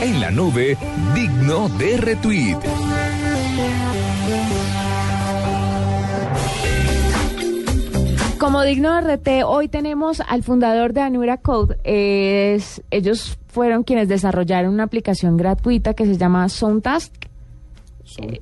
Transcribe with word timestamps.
En 0.00 0.20
la 0.20 0.30
nube, 0.30 0.76
digno 1.14 1.68
de 1.78 1.96
retweet. 1.98 2.58
Como 8.38 8.62
digno 8.62 8.94
de 8.94 9.16
RT, 9.16 9.28
hoy 9.44 9.68
tenemos 9.68 10.22
al 10.26 10.42
fundador 10.42 10.92
de 10.94 11.02
Anura 11.02 11.36
Code. 11.36 11.76
Es, 11.84 12.82
ellos 12.90 13.38
fueron 13.48 13.84
quienes 13.84 14.08
desarrollaron 14.08 14.72
una 14.72 14.84
aplicación 14.84 15.36
gratuita 15.36 15.92
que 15.94 16.06
se 16.06 16.16
llama 16.16 16.48
Soundtask. 16.48 17.12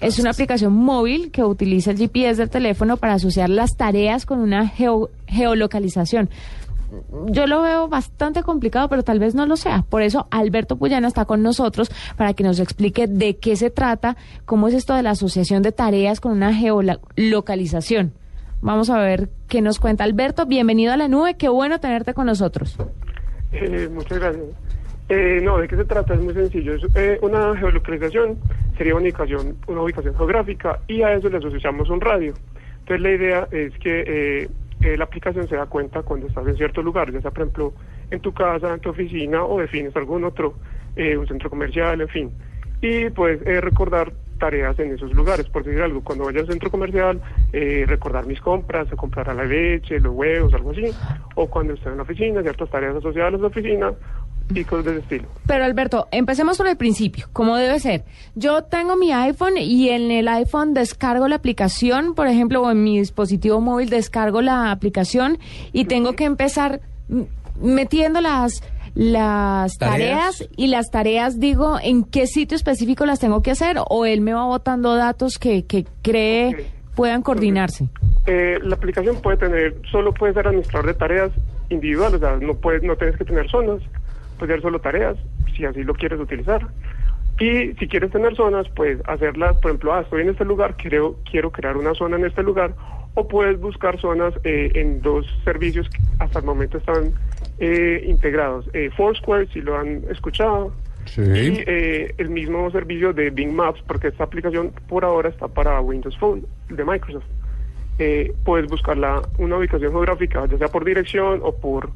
Es 0.01 0.19
una 0.19 0.31
aplicación 0.31 0.73
móvil 0.73 1.31
que 1.31 1.43
utiliza 1.45 1.91
el 1.91 1.99
GPS 1.99 2.37
del 2.41 2.49
teléfono 2.49 2.97
para 2.97 3.15
asociar 3.15 3.51
las 3.51 3.77
tareas 3.77 4.25
con 4.25 4.39
una 4.39 4.67
geo- 4.69 5.11
geolocalización. 5.27 6.31
Yo 7.27 7.47
lo 7.47 7.63
veo 7.63 7.89
bastante 7.89 8.43
complicado, 8.43 8.89
pero 8.89 9.03
tal 9.03 9.19
vez 9.19 9.35
no 9.35 9.47
lo 9.47 9.57
sea. 9.57 9.85
Por 9.89 10.03
eso 10.03 10.27
Alberto 10.31 10.77
Puyana 10.77 11.09
está 11.09 11.25
con 11.25 11.43
nosotros 11.43 11.91
para 12.17 12.35
que 12.35 12.45
nos 12.45 12.61
explique 12.61 13.07
de 13.07 13.37
qué 13.37 13.57
se 13.57 13.71
trata, 13.71 14.17
cómo 14.45 14.69
es 14.69 14.75
esto 14.75 14.95
de 14.95 15.03
la 15.03 15.11
asociación 15.11 15.63
de 15.63 15.73
tareas 15.73 16.21
con 16.21 16.33
una 16.33 16.55
geolocalización. 16.55 18.13
Vamos 18.61 18.91
a 18.91 18.99
ver 18.99 19.29
qué 19.49 19.61
nos 19.61 19.79
cuenta 19.79 20.05
Alberto. 20.05 20.47
Bienvenido 20.47 20.93
a 20.93 20.97
la 20.97 21.09
nube, 21.09 21.37
qué 21.37 21.49
bueno 21.49 21.79
tenerte 21.79 22.15
con 22.15 22.27
nosotros. 22.27 22.77
Eh, 23.53 23.89
muchas 23.93 24.19
gracias. 24.19 24.45
Eh, 25.09 25.41
no, 25.43 25.59
¿de 25.59 25.69
qué 25.69 25.77
se 25.77 25.85
trata? 25.85 26.15
Es 26.15 26.21
muy 26.21 26.35
sencillo. 26.35 26.75
Es, 26.75 26.83
eh, 26.95 27.19
una 27.23 27.57
geolocalización 27.57 28.39
sería 28.77 28.95
una 28.95 29.05
ubicación, 29.05 29.57
una 29.67 29.83
ubicación 29.83 30.15
geográfica 30.17 30.81
y 30.87 31.03
a 31.03 31.15
eso 31.15 31.29
le 31.29 31.39
asociamos 31.39 31.89
un 31.89 32.01
radio. 32.01 32.35
Entonces 32.81 33.01
la 33.01 33.11
idea 33.11 33.49
es 33.51 33.73
que 33.79 34.05
eh, 34.07 34.49
eh, 34.81 34.97
la 34.97 35.05
aplicación 35.05 35.49
se 35.49 35.57
da 35.57 35.67
cuenta 35.67 36.03
cuando 36.03 36.27
estás 36.27 36.47
en 36.47 36.57
cierto 36.57 36.83
lugar, 36.83 37.13
ya 37.13 37.21
sea 37.21 37.31
por 37.31 37.43
ejemplo 37.43 37.73
en 38.11 38.21
tu 38.21 38.33
casa, 38.33 38.75
en 38.75 38.81
tu 38.81 38.91
oficina 38.91 39.45
o 39.45 39.61
defines 39.61 39.95
algún 39.97 40.25
otro, 40.25 40.55
eh, 40.97 41.17
un 41.17 41.27
centro 41.27 41.51
comercial, 41.51 42.01
en 42.01 42.09
fin. 42.09 42.33
Y 42.81 43.11
pues 43.11 43.41
eh, 43.45 43.61
recordar 43.61 44.13
tareas 44.39 44.79
en 44.79 44.93
esos 44.95 45.13
lugares, 45.13 45.49
por 45.49 45.65
decir 45.65 45.83
algo, 45.83 46.03
cuando 46.03 46.25
vaya 46.25 46.41
al 46.41 46.47
centro 46.47 46.71
comercial, 46.71 47.21
eh, 47.53 47.85
recordar 47.87 48.25
mis 48.27 48.41
compras, 48.41 48.89
comprar 48.97 49.29
a 49.31 49.35
la 49.35 49.45
leche, 49.45 49.99
los 49.99 50.15
huevos, 50.15 50.55
algo 50.55 50.71
así, 50.71 50.91
o 51.35 51.49
cuando 51.49 51.75
esté 51.75 51.89
en 51.89 51.97
la 51.97 52.05
oficina, 52.05 52.41
ciertas 52.43 52.71
tareas 52.71 52.95
asociadas 52.97 53.35
a 53.35 53.39
la 53.39 53.47
oficina 53.47 53.93
y 54.55 54.65
cosas 54.65 54.87
de 54.87 54.91
ese 54.93 55.01
estilo. 55.01 55.29
Pero 55.47 55.65
Alberto, 55.65 56.09
empecemos 56.11 56.57
por 56.57 56.67
el 56.67 56.77
principio, 56.77 57.29
como 57.33 57.57
debe 57.57 57.79
ser. 57.81 58.05
Yo 58.35 58.65
tengo 58.65 58.97
mi 58.97 59.13
iPhone 59.13 59.57
y 59.57 59.91
en 59.91 60.11
el 60.11 60.29
iPhone 60.29 60.75
descargo 60.75 61.29
la 61.29 61.37
aplicación, 61.37 62.15
por 62.15 62.27
ejemplo, 62.27 62.63
o 62.63 62.71
en 62.71 62.83
mi 62.83 62.99
dispositivo 62.99 63.61
móvil 63.61 63.91
descargo 63.91 64.43
la 64.43 64.71
aplicación 64.71 65.39
y 65.73 65.85
tengo 65.85 66.15
que 66.15 66.25
empezar 66.25 66.81
metiendo 67.61 68.21
las 68.21 68.63
las 68.95 69.77
tareas. 69.79 70.39
Tareas. 70.39 70.49
y 70.57 70.67
las 70.69 70.91
tareas 70.91 71.39
digo 71.39 71.79
en 71.81 72.03
qué 72.03 72.27
sitio 72.27 72.57
específico 72.57 73.07
las 73.07 73.21
tengo 73.21 73.43
que 73.43 73.53
hacer 73.53 73.77
o 73.89 74.07
él 74.07 74.23
me 74.23 74.33
va 74.33 74.45
botando 74.45 74.97
datos 74.97 75.39
que, 75.39 75.67
que 75.67 75.87
cree 76.03 76.67
puedan 76.99 77.23
coordinarse. 77.23 77.89
Eh, 78.27 78.59
la 78.61 78.75
aplicación 78.75 79.15
puede 79.23 79.37
tener, 79.37 79.77
solo 79.89 80.13
puede 80.13 80.35
ser 80.35 80.49
administrador 80.49 80.89
de 80.89 80.95
tareas 80.95 81.31
individuales, 81.69 82.17
o 82.17 82.19
sea, 82.19 82.37
no 82.39 82.55
puedes, 82.55 82.83
no 82.83 82.97
tienes 82.97 83.17
que 83.17 83.25
tener 83.25 83.49
zonas, 83.49 83.81
ser 84.47 84.61
solo 84.63 84.79
tareas, 84.81 85.17
si 85.57 85.65
así 85.65 85.83
lo 85.83 85.95
quieres 85.95 86.21
utilizar. 86.21 86.67
Y 87.41 87.73
si 87.75 87.87
quieres 87.87 88.11
tener 88.11 88.35
zonas, 88.35 88.67
pues 88.75 88.99
hacerlas, 89.07 89.57
por 89.59 89.71
ejemplo, 89.71 89.95
ah, 89.95 90.01
estoy 90.01 90.23
en 90.23 90.31
este 90.31 90.45
lugar, 90.45 90.77
quiero, 90.77 91.17
quiero 91.31 91.51
crear 91.53 91.77
una 91.77 91.95
zona 91.95 92.17
en 92.17 92.25
este 92.27 92.43
lugar, 92.43 92.75
o 93.15 93.29
puedes 93.29 93.61
buscar 93.61 94.01
zonas 94.01 94.35
eh, 94.45 94.73
en 94.75 95.01
dos 95.03 95.27
servicios 95.45 95.89
que 95.89 95.99
hasta 96.19 96.41
el 96.41 96.45
momento 96.45 96.79
están 96.79 97.13
eh, 97.59 98.05
integrados. 98.07 98.69
Eh, 98.73 98.91
Foursquare, 98.97 99.47
si 99.53 99.61
lo 99.61 99.77
han 99.79 100.03
escuchado, 100.11 100.73
Sí. 101.07 101.23
y 101.23 101.65
eh, 101.67 102.15
el 102.19 102.29
mismo 102.29 102.71
servicio 102.71 103.15
de 103.15 103.31
Bing 103.31 103.55
Maps, 103.55 103.81
porque 103.87 104.09
esta 104.09 104.25
aplicación 104.25 104.73
por 104.89 105.07
ahora 105.07 105.31
está 105.31 105.49
para 105.49 105.81
Windows 105.81 106.19
Phone 106.19 106.43
de 106.69 106.85
Microsoft. 106.85 107.25
Eh, 107.99 108.33
puedes 108.45 108.69
buscar 108.69 108.99
la- 108.99 109.23
una 109.39 109.57
ubicación 109.57 109.91
geográfica, 109.93 110.45
ya 110.47 110.59
sea 110.59 110.69
por 110.69 110.85
dirección 110.85 111.41
o 111.43 111.55
por 111.57 111.91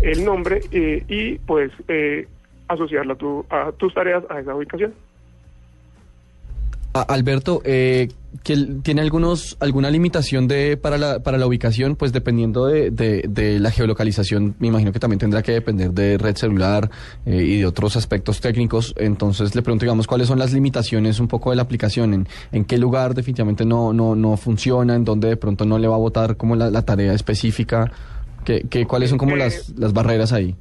el 0.00 0.24
nombre, 0.24 0.60
eh, 0.70 1.04
y 1.08 1.38
puedes 1.38 1.72
eh, 1.88 2.26
asociarla 2.68 3.14
a, 3.14 3.16
tu- 3.16 3.44
a 3.50 3.72
tus 3.72 3.92
tareas 3.94 4.22
a 4.30 4.40
esa 4.40 4.54
ubicación. 4.54 4.92
A- 6.94 7.02
Alberto, 7.02 7.60
eh, 7.64 8.08
¿tiene 8.82 9.02
algunos 9.02 9.56
alguna 9.60 9.90
limitación 9.90 10.48
de 10.48 10.78
para 10.78 10.96
la, 10.96 11.18
para 11.20 11.36
la 11.36 11.46
ubicación? 11.46 11.94
Pues 11.94 12.10
dependiendo 12.12 12.66
de, 12.66 12.90
de- 12.90 13.58
la 13.60 13.70
geolocalización, 13.70 14.54
me 14.58 14.68
imagino 14.68 14.92
que 14.92 14.98
también 14.98 15.18
tendrá 15.18 15.42
que 15.42 15.52
depender 15.52 15.90
de 15.92 16.16
red 16.16 16.36
celular 16.36 16.90
eh, 17.26 17.42
y 17.42 17.58
de 17.58 17.66
otros 17.66 17.96
aspectos 17.96 18.40
técnicos. 18.40 18.94
Entonces 18.96 19.54
le 19.54 19.60
pregunto, 19.62 19.84
digamos, 19.84 20.06
¿cuáles 20.06 20.26
son 20.28 20.38
las 20.38 20.52
limitaciones 20.54 21.20
un 21.20 21.28
poco 21.28 21.50
de 21.50 21.56
la 21.56 21.62
aplicación? 21.62 22.14
¿En, 22.14 22.28
en 22.52 22.64
qué 22.64 22.78
lugar 22.78 23.14
definitivamente 23.14 23.66
no, 23.66 23.92
no, 23.92 24.14
no 24.14 24.36
funciona? 24.38 24.94
¿En 24.94 25.04
dónde 25.04 25.28
de 25.28 25.36
pronto 25.36 25.66
no 25.66 25.78
le 25.78 25.88
va 25.88 25.96
a 25.96 25.98
votar 25.98 26.36
como 26.38 26.56
la 26.56 26.80
tarea 26.82 27.12
específica? 27.12 27.92
¿Qué, 28.46 28.62
qué, 28.70 28.86
¿Cuáles 28.86 29.10
son 29.10 29.18
como 29.18 29.34
Eh, 29.34 29.38
las, 29.38 29.68
las 29.76 29.92
barreras 29.92 30.32
ahí? 30.32 30.54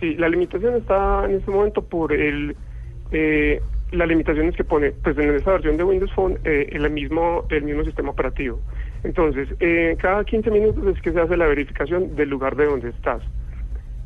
Sí, 0.00 0.14
la 0.14 0.28
limitación 0.28 0.76
está 0.76 1.24
en 1.26 1.32
este 1.36 1.50
momento 1.50 1.82
por 1.82 2.12
el 2.12 2.56
eh, 3.10 3.60
las 3.90 4.08
limitaciones 4.08 4.56
que 4.56 4.64
pone, 4.64 4.92
pues 4.92 5.18
en 5.18 5.34
esta 5.34 5.50
versión 5.52 5.76
de 5.76 5.84
Windows 5.84 6.12
Phone, 6.14 6.38
eh, 6.44 6.70
el 6.72 6.88
mismo 6.90 7.44
el 7.50 7.64
mismo 7.64 7.84
sistema 7.84 8.10
operativo. 8.10 8.58
Entonces, 9.04 9.48
eh, 9.60 9.96
cada 10.00 10.24
15 10.24 10.50
minutos 10.50 10.96
es 10.96 11.02
que 11.02 11.12
se 11.12 11.20
hace 11.20 11.36
la 11.36 11.46
verificación 11.46 12.14
del 12.16 12.30
lugar 12.30 12.56
de 12.56 12.64
donde 12.66 12.88
estás. 12.90 13.20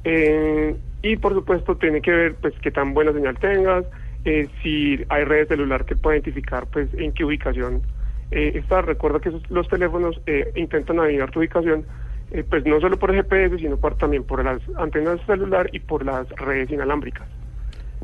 Eh, 0.05 0.75
y 1.03 1.17
por 1.17 1.35
supuesto 1.35 1.77
tiene 1.77 2.01
que 2.01 2.11
ver 2.11 2.35
pues 2.37 2.55
qué 2.63 2.71
tan 2.71 2.95
buena 2.95 3.13
señal 3.13 3.39
tengas, 3.39 3.85
eh, 4.25 4.49
si 4.63 4.99
hay 5.09 5.25
red 5.25 5.47
celular 5.49 5.85
que 5.85 5.95
pueda 5.95 6.17
identificar 6.17 6.67
pues 6.73 6.89
en 6.95 7.13
qué 7.13 7.25
ubicación 7.25 7.83
eh, 8.31 8.53
estás. 8.57 8.85
Recuerda 8.85 9.21
que 9.21 9.29
esos- 9.29 9.49
los 9.51 9.69
teléfonos 9.69 10.21
eh, 10.27 10.51
intentan 10.57 10.99
adivinar 10.99 11.31
tu 11.31 11.39
ubicación 11.41 11.85
eh, 12.31 12.45
pues 12.49 12.65
no 12.67 12.81
solo 12.81 12.99
por 12.99 13.15
GPS, 13.15 13.59
sino 13.59 13.77
por, 13.77 13.97
también 13.97 14.25
por 14.25 14.45
las 14.45 14.61
antenas 14.79 15.21
celular 15.27 15.69
y 15.73 15.81
por 15.81 16.05
las 16.05 16.29
redes 16.31 16.71
inalámbricas. 16.71 17.27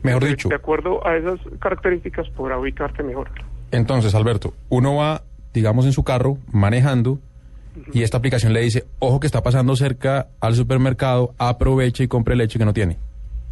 Mejor 0.02 0.24
dicho, 0.24 0.48
De 0.48 0.54
acuerdo 0.54 1.06
a 1.06 1.16
esas 1.16 1.38
características 1.60 2.28
podrá 2.30 2.58
ubicarte 2.58 3.02
mejor. 3.02 3.30
entonces, 3.70 4.14
Alberto, 4.14 4.54
uno 4.68 4.96
va, 4.96 5.22
digamos, 5.52 5.86
en 5.86 5.92
su 5.92 6.02
carro 6.02 6.38
manejando 6.52 7.18
y 7.92 8.02
esta 8.02 8.18
aplicación 8.18 8.52
le 8.52 8.60
dice, 8.60 8.84
ojo 8.98 9.20
que 9.20 9.26
está 9.26 9.42
pasando 9.42 9.76
cerca 9.76 10.28
al 10.40 10.54
supermercado, 10.54 11.34
aproveche 11.38 12.04
y 12.04 12.08
compre 12.08 12.36
leche 12.36 12.58
que 12.58 12.64
no 12.64 12.72
tiene. 12.72 12.98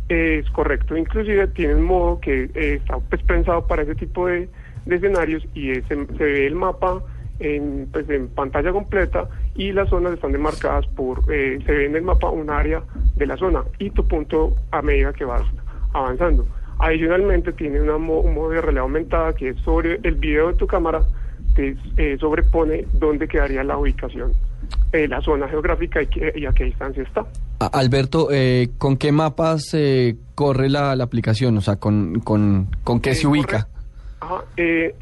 Es 0.08 0.48
correcto, 0.50 0.97
inclusive 0.97 1.47
tiene 1.48 1.76
un 1.76 1.84
modo 1.84 2.20
que 2.20 2.50
eh, 2.54 2.75
está 2.75 2.98
pues, 2.98 3.22
pensado 3.22 3.66
para 3.66 3.82
ese 3.82 3.94
tipo 3.94 4.26
de, 4.26 4.48
de 4.87 4.97
escenarios 4.97 5.47
y 5.54 5.70
es 5.70 5.84
se 5.87 5.94
ve 5.97 6.47
el 6.47 6.54
mapa 6.54 7.02
en, 7.38 7.88
pues, 7.92 8.08
en 8.10 8.28
pantalla 8.28 8.72
completa 8.72 9.28
y 9.60 9.72
las 9.72 9.91
zonas 9.91 10.15
están 10.15 10.32
demarcadas 10.32 10.87
por, 10.97 11.21
eh, 11.31 11.59
se 11.66 11.72
ve 11.72 11.84
en 11.87 11.94
el 11.97 12.03
mapa 12.03 12.31
un 12.31 12.48
área 12.48 12.82
de 13.16 13.26
la 13.26 13.37
zona 13.37 13.62
y 13.78 13.91
tu 13.91 14.06
punto 14.09 14.54
a 14.71 14.81
medida 14.81 15.12
que 15.12 15.26
vas 15.26 15.43
avanzando. 15.93 16.47
Adicionalmente 16.78 17.52
tiene 17.52 17.79
una 17.82 17.99
mo- 17.99 18.20
un 18.20 18.34
modo 18.34 18.50
de 18.50 18.62
realidad 18.62 18.84
aumentada 18.84 19.34
que 19.34 19.50
es 19.50 19.56
sobre 19.61 20.00
el 20.02 20.14
video 20.14 20.49
de 20.49 20.55
tu 20.55 20.67
cámara, 20.67 21.02
te 21.55 21.76
eh, 21.99 22.17
sobrepone 22.19 22.87
dónde 22.94 23.29
quedaría 23.29 23.62
la 23.62 23.76
ubicación, 23.76 24.32
eh, 24.93 25.06
la 25.08 25.20
zona 25.20 25.46
geográfica 25.46 26.00
y, 26.00 26.06
qué- 26.06 26.32
y 26.34 26.46
a 26.46 26.52
qué 26.52 26.64
distancia 26.64 27.02
está. 27.02 27.26
Alberto, 27.73 28.29
eh, 28.32 28.70
¿con 28.79 28.96
qué 28.96 29.12
mapas 29.12 29.75
eh, 29.75 30.17
corre 30.34 30.70
la, 30.70 30.96
la 30.96 31.05
aplicación? 31.05 31.58
O 31.58 31.61
sea, 31.61 31.76
¿con, 31.76 32.20
con, 32.20 32.69
con 32.82 33.00
qué 33.00 33.14
se 33.14 33.26
ubica? 33.26 33.69
Ajá, 34.20 34.43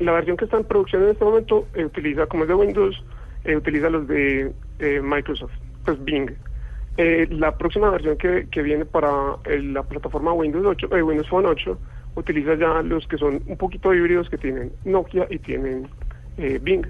la 0.01 0.13
versión 0.13 0.37
que 0.37 0.47
está 0.47 0.57
en 0.57 0.65
producción 0.65 1.05
en 1.05 1.11
este 1.11 1.25
momento 1.25 1.65
utiliza, 1.77 2.27
como 2.27 2.43
es 2.43 2.49
de 2.49 2.55
Windows, 2.55 2.97
eh, 3.45 3.57
utiliza 3.57 3.89
los 3.91 4.07
de 4.09 4.53
eh, 4.79 5.01
Microsoft, 5.03 5.53
pues 5.85 6.03
Bing. 6.05 6.31
Eh, 6.97 7.27
la 7.31 7.57
próxima 7.57 7.91
versión 7.91 8.17
que, 8.19 8.49
que 8.51 8.63
viene 8.63 8.85
para 8.85 9.09
eh, 9.45 9.63
la 9.63 9.83
plataforma 9.85 10.33
Windows 10.33 10.67
8, 10.67 10.89
eh, 10.97 11.03
Windows 11.03 11.29
Phone 11.29 11.47
8, 11.47 11.79
utiliza 12.17 12.55
ya 12.57 12.83
los 12.83 13.07
que 13.07 13.17
son 13.17 13.41
un 13.47 13.57
poquito 13.57 13.95
híbridos 13.95 14.29
que 14.29 14.37
tienen 14.39 14.73
Nokia 14.85 15.27
y 15.31 15.39
tienen 15.39 15.87
eh, 16.37 16.59
Bing. 16.61 16.85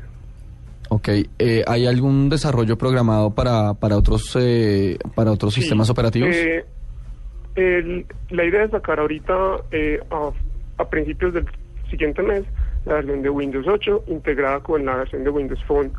Ok, 0.90 1.08
eh, 1.38 1.62
¿hay 1.66 1.86
algún 1.86 2.30
desarrollo 2.30 2.78
programado 2.78 3.34
para, 3.34 3.74
para 3.74 3.96
otros, 3.98 4.34
eh, 4.40 4.96
para 5.14 5.30
otros 5.32 5.52
Sí, 5.52 5.60
sistemas 5.60 5.90
operativos? 5.90 6.30
eh, 6.34 6.64
el- 7.56 8.06
la 8.30 8.44
idea 8.44 8.64
es 8.64 8.70
sacar 8.70 9.00
ahorita 9.00 9.34
eh, 9.70 10.00
a, 10.10 10.30
a 10.78 10.88
principios 10.88 11.34
del 11.34 11.44
siguiente 11.90 12.22
mes 12.22 12.44
la 12.86 12.94
versión 12.94 13.20
de 13.20 13.28
Windows 13.28 13.66
8 13.68 14.04
integrada 14.06 14.60
con 14.60 14.86
la 14.86 14.96
versión 14.96 15.24
de 15.24 15.30
Windows 15.30 15.62
Phone, 15.66 15.92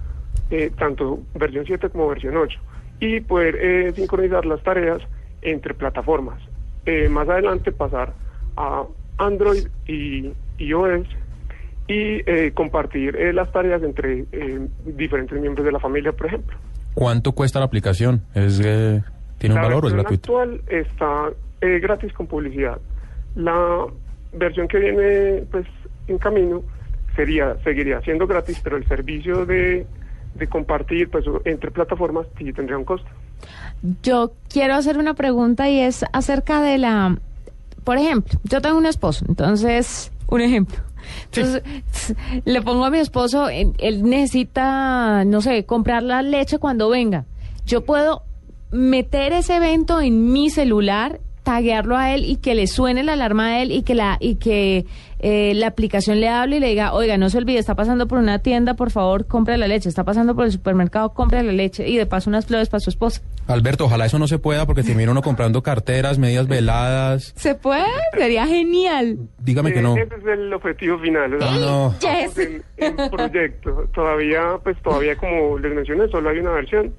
eh, 0.52 0.72
tanto 0.78 1.20
versión 1.36 1.66
7 1.66 1.90
como 1.90 2.08
versión 2.08 2.38
8, 2.38 2.60
y 3.00 3.22
poder 3.22 3.56
eh, 3.56 3.92
sincronizar 3.94 4.46
las 4.46 4.62
tareas 4.64 5.02
entre 5.42 5.74
plataformas. 5.74 6.42
Eh, 6.86 7.08
más 7.10 7.28
adelante 7.30 7.72
pasar 7.72 8.14
a 8.58 8.84
Android 9.18 9.68
y 9.88 10.32
iOS 10.58 11.08
y 11.88 12.22
eh, 12.26 12.52
compartir 12.54 13.16
eh, 13.16 13.34
las 13.34 13.52
tareas 13.52 13.82
entre 13.84 14.26
diferentes 14.86 15.40
miembros 15.40 15.66
de 15.66 15.72
la 15.72 15.80
familia, 15.80 16.12
por 16.12 16.28
ejemplo. 16.28 16.58
¿Cuánto 16.94 17.32
cuesta 17.32 17.60
la 17.60 17.66
aplicación? 17.66 18.24
¿Es, 18.34 18.60
eh, 18.64 19.02
¿Tiene 19.38 19.56
un 19.56 19.62
La 19.62 19.68
valor 19.68 19.86
o 19.86 19.88
es 19.88 19.94
gratuito? 19.94 20.40
actual 20.40 20.62
está 20.68 21.30
eh, 21.62 21.80
gratis 21.80 22.12
con 22.14 22.28
publicidad. 22.28 22.80
La 23.36 23.86
versión 24.34 24.68
que 24.68 24.80
viene 24.80 25.44
pues 25.50 25.66
en 26.08 26.18
camino 26.18 26.62
sería 27.16 27.56
seguiría 27.64 28.02
siendo 28.02 28.28
gratis, 28.28 28.60
pero 28.64 28.78
el 28.78 28.86
servicio 28.88 29.46
de, 29.46 29.86
de 30.40 30.48
compartir 30.48 31.10
pues 31.10 31.26
entre 31.46 31.72
plataformas 31.72 32.26
sí 32.38 32.52
tendría 32.54 32.78
un 32.78 32.86
costo. 32.86 33.08
Yo 34.04 34.34
quiero 34.50 34.76
hacer 34.76 34.98
una 34.98 35.14
pregunta 35.14 35.70
y 35.70 35.80
es 35.80 36.04
acerca 36.12 36.62
de 36.62 36.78
la, 36.78 37.18
por 37.84 37.98
ejemplo, 37.98 38.40
yo 38.44 38.62
tengo 38.62 38.78
un 38.78 38.86
esposo, 38.86 39.26
entonces, 39.28 40.12
un 40.28 40.42
ejemplo. 40.42 40.78
Entonces, 41.26 41.64
le 42.46 42.62
pongo 42.62 42.86
a 42.86 42.92
mi 42.92 43.00
esposo, 43.00 43.50
él 43.50 43.74
él 43.80 44.04
necesita, 44.04 45.24
no 45.26 45.42
sé, 45.42 45.66
comprar 45.66 46.04
la 46.04 46.22
leche 46.22 46.60
cuando 46.60 46.90
venga. 46.90 47.26
Yo 47.66 47.84
puedo 47.84 48.24
meter 48.72 49.34
ese 49.34 49.56
evento 49.56 50.02
en 50.02 50.32
mi 50.32 50.50
celular, 50.50 51.20
taguearlo 51.44 51.98
a 51.98 52.14
él 52.14 52.26
y 52.26 52.36
que 52.38 52.54
le 52.56 52.68
suene 52.68 53.04
la 53.04 53.14
alarma 53.14 53.48
a 53.48 53.62
él 53.62 53.72
y 53.72 53.84
que 53.84 53.96
la 53.96 54.18
y 54.20 54.36
que 54.36 54.86
eh, 55.22 55.54
la 55.56 55.68
aplicación 55.68 56.20
le 56.22 56.30
hable 56.30 56.58
y 56.58 56.60
le 56.60 56.68
diga, 56.68 56.94
oiga, 56.94 57.18
no 57.18 57.30
se 57.30 57.38
olvide, 57.40 57.58
está 57.60 57.76
pasando 57.76 58.08
por 58.08 58.20
una 58.20 58.40
tienda, 58.40 58.76
por 58.76 58.90
favor, 58.92 59.26
compre 59.28 59.58
la 59.58 59.68
leche. 59.68 59.90
Está 59.90 60.04
pasando 60.06 60.34
por 60.36 60.46
el 60.46 60.52
supermercado, 60.52 61.14
compre 61.14 61.44
la 61.44 61.52
leche 61.52 61.88
y 61.90 61.98
de 61.98 62.06
paso 62.06 62.30
unas 62.30 62.46
flores 62.46 62.70
para 62.70 62.80
su 62.80 62.90
esposa. 62.90 63.22
Alberto, 63.48 63.86
ojalá 63.86 64.06
eso 64.06 64.20
no 64.20 64.28
se 64.28 64.38
pueda 64.40 64.66
porque 64.66 64.84
termina 64.84 65.12
uno 65.12 65.22
comprando 65.22 65.62
carteras, 65.64 66.18
medias 66.20 66.48
veladas. 66.48 67.34
¿Se 67.36 67.56
puede? 67.56 67.84
Sería 68.18 68.46
genial. 68.48 69.18
Dígame 69.40 69.74
que 69.74 69.80
Eh, 69.80 69.82
no. 69.82 69.98
Ese 69.98 70.16
es 70.16 70.26
el 70.26 70.54
objetivo 70.54 71.00
final. 71.00 71.34
o 71.34 71.40
sea, 71.42 71.52
No. 71.58 71.96
en, 72.38 72.64
en 72.78 73.10
proyecto. 73.10 73.90
Todavía, 73.94 74.42
pues 74.64 74.78
todavía 74.82 75.16
como 75.18 75.58
les 75.58 75.74
mencioné, 75.74 76.08
solo 76.10 76.30
hay 76.30 76.40
una 76.40 76.52
versión, 76.52 76.94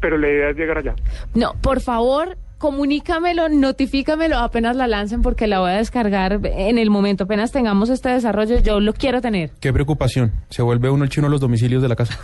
pero 0.00 0.16
la 0.18 0.28
idea 0.28 0.50
es 0.50 0.56
llegar 0.56 0.78
allá. 0.78 0.94
No, 1.34 1.52
por 1.60 1.80
favor, 1.80 2.36
comunícamelo, 2.60 3.48
notifícamelo 3.48 4.36
apenas 4.36 4.76
la 4.76 4.86
lancen 4.86 5.22
porque 5.22 5.46
la 5.46 5.60
voy 5.60 5.70
a 5.70 5.76
descargar 5.78 6.40
en 6.44 6.78
el 6.78 6.90
momento. 6.90 7.24
Apenas 7.24 7.52
tengamos 7.52 7.88
este 7.88 8.10
desarrollo, 8.10 8.58
yo 8.60 8.80
lo 8.80 8.92
quiero 8.92 9.22
tener. 9.22 9.50
Qué 9.60 9.72
preocupación. 9.72 10.32
Se 10.50 10.60
vuelve 10.60 10.90
uno 10.90 11.04
el 11.04 11.10
chino 11.10 11.26
de 11.26 11.30
los 11.32 11.40
domicilios 11.40 11.82
de 11.82 11.88
la 11.88 11.96
casa. 11.96 12.20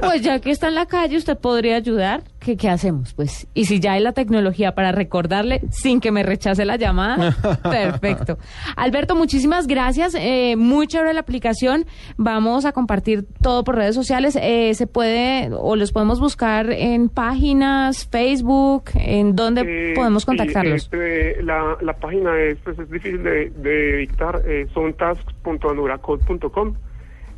Pues 0.00 0.22
ya 0.22 0.38
que 0.38 0.50
está 0.50 0.68
en 0.68 0.74
la 0.74 0.86
calle, 0.86 1.18
usted 1.18 1.36
podría 1.36 1.76
ayudar. 1.76 2.22
¿Qué, 2.46 2.56
qué 2.56 2.68
hacemos? 2.68 3.12
Pues, 3.12 3.48
y 3.54 3.64
si 3.64 3.80
ya 3.80 3.94
hay 3.94 4.00
la 4.00 4.12
tecnología 4.12 4.72
para 4.76 4.92
recordarle 4.92 5.62
sin 5.70 6.00
que 6.00 6.12
me 6.12 6.22
rechace 6.22 6.64
la 6.64 6.76
llamada, 6.76 7.34
perfecto. 7.62 8.38
Alberto, 8.76 9.16
muchísimas 9.16 9.66
gracias. 9.66 10.14
Eh, 10.16 10.54
muy 10.56 10.86
chévere 10.86 11.12
la 11.12 11.20
aplicación. 11.20 11.86
Vamos 12.16 12.64
a 12.64 12.70
compartir 12.70 13.26
todo 13.42 13.64
por 13.64 13.74
redes 13.74 13.96
sociales. 13.96 14.38
Eh, 14.40 14.74
se 14.74 14.86
puede, 14.86 15.50
o 15.58 15.74
los 15.74 15.90
podemos 15.90 16.20
buscar 16.20 16.70
en 16.70 17.08
páginas, 17.08 18.06
Facebook, 18.08 18.84
en 18.94 19.34
dónde 19.34 19.62
Eh, 19.66 19.94
podemos 19.96 20.22
sí, 20.22 20.26
contactarlos. 20.26 20.84
este, 20.84 21.42
la, 21.42 21.76
la 21.80 21.94
página 21.94 22.30
es, 22.40 22.58
pues, 22.62 22.78
es 22.78 22.88
difícil 22.88 23.24
de, 23.24 23.50
de 23.50 23.96
dictar, 23.96 24.40
eh, 24.46 24.68
son. 24.72 24.94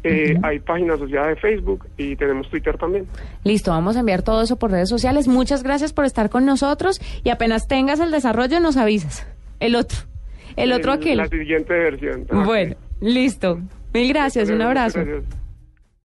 Eh, 0.05 0.37
Hay 0.43 0.61
página 0.61 0.95
asociada 0.95 1.29
de 1.29 1.37
Facebook 1.37 1.87
y 1.97 2.15
tenemos 2.17 2.49
Twitter 2.51 2.77
también. 2.79 3.07
Listo, 3.45 3.71
vamos 3.73 3.97
a 3.97 4.01
enviar 4.01 4.23
todo 4.23 4.43
eso 4.43 4.57
por 4.57 4.71
redes 4.71 4.89
sociales. 4.89 5.27
Muchas 5.29 5.63
gracias 5.63 5.93
por 5.93 6.05
estar 6.05 6.31
con 6.31 6.47
nosotros 6.47 7.01
y 7.25 7.31
apenas 7.31 7.67
tengas 7.69 7.99
el 8.01 8.11
desarrollo 8.11 8.61
nos 8.61 8.77
avisas. 8.77 9.27
El 9.61 9.75
otro, 9.75 9.99
el 10.57 10.73
otro 10.73 10.93
El- 10.93 10.99
aquel. 11.01 11.17
La 11.19 11.27
siguiente 11.29 11.73
versión. 11.73 12.27
Bueno, 12.45 12.77
listo. 13.01 13.61
Mil 13.93 14.09
gracias, 14.13 14.51
un 14.51 14.63
abrazo. 14.63 15.01
gracias. 15.05 15.25